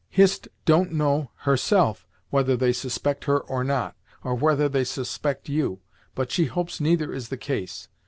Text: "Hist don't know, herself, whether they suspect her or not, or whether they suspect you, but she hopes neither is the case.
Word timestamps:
"Hist 0.09 0.47
don't 0.65 0.91
know, 0.93 1.29
herself, 1.41 2.07
whether 2.31 2.57
they 2.57 2.73
suspect 2.73 3.25
her 3.25 3.39
or 3.41 3.63
not, 3.63 3.95
or 4.23 4.33
whether 4.33 4.67
they 4.67 4.83
suspect 4.83 5.47
you, 5.47 5.81
but 6.15 6.31
she 6.31 6.45
hopes 6.45 6.81
neither 6.81 7.13
is 7.13 7.29
the 7.29 7.37
case. 7.37 7.87